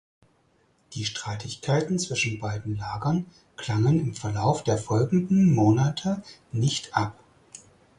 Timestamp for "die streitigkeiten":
0.93-1.99